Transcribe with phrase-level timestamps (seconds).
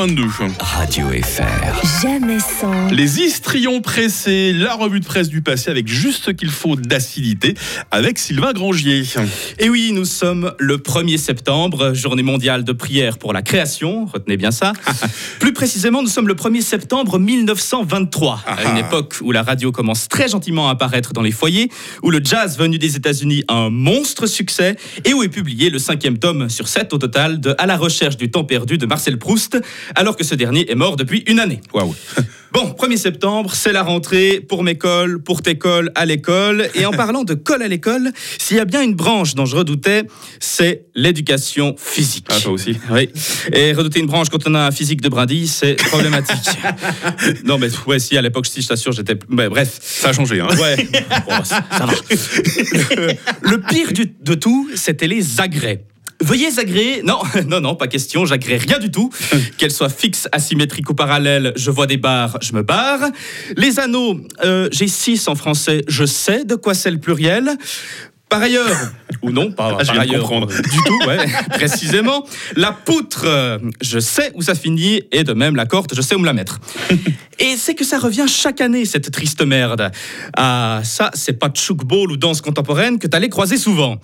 [0.00, 0.24] 22.
[0.60, 2.00] Radio FR.
[2.00, 2.88] Jamais sans.
[2.90, 7.52] Les histrions pressés, la revue de presse du passé avec juste ce qu'il faut d'acidité
[7.90, 9.02] avec Sylvain Grangier.
[9.58, 14.38] Et oui, nous sommes le 1er septembre, journée mondiale de prière pour la création, retenez
[14.38, 14.72] bien ça.
[15.38, 20.08] Plus précisément, nous sommes le 1er septembre 1923, à une époque où la radio commence
[20.08, 21.68] très gentiment à apparaître dans les foyers,
[22.02, 25.78] où le jazz venu des États-Unis a un monstre succès et où est publié le
[25.78, 29.18] cinquième tome sur sept au total de À la recherche du temps perdu de Marcel
[29.18, 29.60] Proust,
[29.94, 31.60] alors que ce dernier est mort depuis une année.
[31.74, 31.94] Waouh.
[32.52, 36.68] Bon, 1er septembre, c'est la rentrée pour mes cols, pour tes cols à l'école.
[36.74, 39.54] Et en parlant de cols à l'école, s'il y a bien une branche dont je
[39.54, 40.02] redoutais,
[40.40, 42.26] c'est l'éducation physique.
[42.28, 43.08] Ah, toi aussi Oui.
[43.52, 46.50] Et redouter une branche quand on a un physique de brindille, c'est problématique.
[47.44, 49.16] non, mais ouais, si, à l'époque, si, je t'assure, j'étais.
[49.28, 49.78] mais bref.
[49.80, 50.88] Ça a changé, hein Ouais,
[51.28, 51.92] Bon, ça, ça va.
[53.42, 55.84] Le pire du- de tout, c'était les agrès.
[56.20, 57.02] Veuillez agréer.
[57.02, 59.10] Non, non, non, pas question, j'agrée rien du tout.
[59.58, 63.00] Qu'elles soient fixes, asymétriques ou parallèles, je vois des barres, je me barre.
[63.56, 67.56] Les anneaux, euh, j'ai six en français, je sais de quoi c'est le pluriel.
[68.30, 68.70] Par ailleurs,
[69.22, 70.46] ou non, pas Ah, par ailleurs, comprendre.
[70.46, 71.18] du tout, ouais,
[71.50, 72.24] précisément.
[72.56, 76.14] La poutre, euh, je sais où ça finit, et de même la corde, je sais
[76.14, 76.60] où me la mettre.
[77.42, 79.90] Et c'est que ça revient chaque année, cette triste merde.
[80.36, 83.96] Ah, ça, c'est pas chouk ball ou danse contemporaine que t'allais croiser souvent.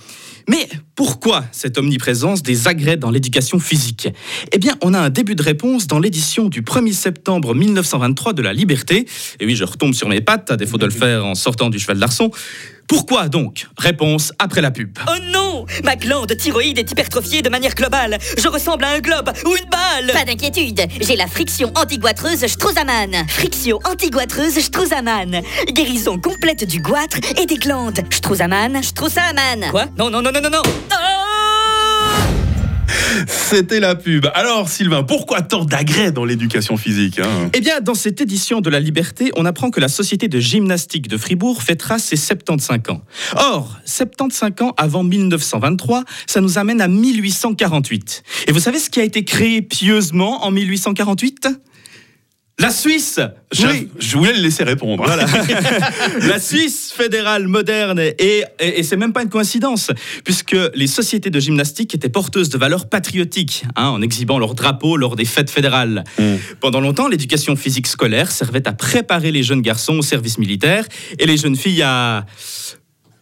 [0.48, 4.08] Mais pourquoi cette omniprésence des agrès dans l'éducation physique?
[4.52, 8.40] Eh bien, on a un début de réponse dans l'édition du 1er septembre 1923 de
[8.40, 9.06] La Liberté.
[9.38, 11.78] Et oui, je retombe sur mes pattes, à défaut de le faire en sortant du
[11.78, 12.30] cheval d'arçon.
[12.88, 14.96] Pourquoi donc Réponse après la pub.
[15.08, 18.18] Oh non Ma glande thyroïde est hypertrophiée de manière globale.
[18.38, 20.12] Je ressemble à un globe ou une balle.
[20.12, 23.26] Pas d'inquiétude, j'ai la friction antigoîtreuse Strozaman.
[23.28, 25.42] Friction antigoîtreuse Strozaman.
[25.72, 28.00] Guérison complète du goitre et des glandes.
[28.10, 28.82] Strozaman.
[28.82, 29.70] Strozaman.
[29.70, 29.86] Quoi?
[29.98, 30.62] Non, non, non, non, non, non.
[33.26, 34.26] C'était la pub.
[34.34, 37.50] Alors, Sylvain, pourquoi tant d'agrès dans l'éducation physique hein?
[37.54, 41.08] Eh bien, dans cette édition de La Liberté, on apprend que la Société de gymnastique
[41.08, 43.02] de Fribourg fêtera ses 75 ans.
[43.36, 48.22] Or, 75 ans avant 1923, ça nous amène à 1848.
[48.48, 51.48] Et vous savez ce qui a été créé pieusement en 1848
[52.58, 53.20] La Suisse
[53.52, 53.88] Je, Oui.
[53.98, 55.04] je voulais le laisser répondre.
[55.04, 55.26] Voilà.
[56.22, 57.98] la Suisse fédérale moderne.
[57.98, 58.44] Et, et,
[58.78, 59.90] et c'est même pas une coïncidence,
[60.24, 64.96] puisque les sociétés de gymnastique étaient porteuses de valeurs patriotiques, hein, en exhibant leur drapeau
[64.96, 66.04] lors des fêtes fédérales.
[66.60, 70.86] Pendant longtemps, l'éducation physique scolaire servait à préparer les jeunes garçons au service militaire
[71.18, 72.24] et les jeunes filles à.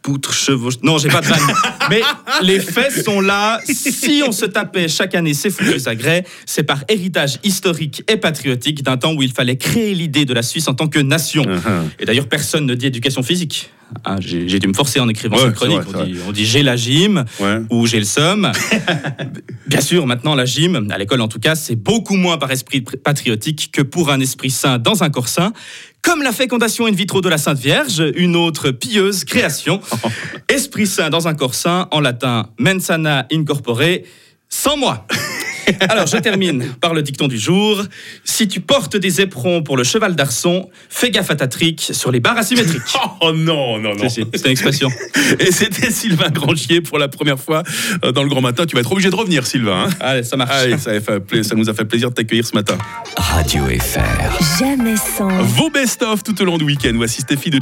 [0.04, 0.74] Poutre, chevauche.
[0.82, 1.40] Non, j'ai pas de vanne.
[1.88, 2.02] Mais
[2.42, 3.58] les faits sont là.
[3.64, 8.82] Si on se tapait chaque année ces foutus agrès, c'est par héritage historique et patriotique
[8.82, 11.42] d'un temps où il fallait créer l'idée de la Suisse en tant que nation.
[11.44, 11.88] Uh-huh.
[11.98, 13.70] Et d'ailleurs, personne ne dit éducation physique.
[14.04, 15.80] Ah, j'ai dû me forcer en écrivant Ouais, cette chronique.
[15.80, 17.60] vrai, on, dit, on dit j'ai la gym Ouais.
[17.70, 18.52] ou j'ai le somme.
[19.66, 22.80] Bien sûr, maintenant, la gym, à l'école en tout cas, c'est beaucoup moins par esprit
[22.80, 25.52] pr- patriotique que pour un esprit sain dans un corps sain.
[26.04, 29.80] Comme la fécondation in vitro de la Sainte Vierge, une autre pieuse création.
[30.48, 33.80] Esprit sain dans un corps sain, en latin, mensana incorpore,
[34.50, 35.06] sans moi.
[35.88, 37.82] Alors, je termine par le dicton du jour.
[38.24, 42.10] Si tu portes des éperons pour le cheval d'arçon, fais gaffe à ta trique sur
[42.10, 42.82] les barres asymétriques.
[43.20, 44.08] Oh non, non, non.
[44.08, 44.90] C'est une expression.
[45.38, 47.62] Et c'était Sylvain Grangier pour la première fois
[48.04, 48.66] euh, dans le Grand Matin.
[48.66, 49.86] Tu vas être obligé de revenir, Sylvain.
[49.86, 49.90] hein.
[50.00, 50.50] Allez, ça marche.
[50.52, 52.76] Allez, ça, a fait ça nous a fait plaisir de t'accueillir ce matin.
[53.16, 54.58] Radio FR.
[54.58, 55.28] Jamais sans.
[55.42, 56.92] Vos best-of tout au long du week-end.
[56.96, 57.52] Voici Stéphie de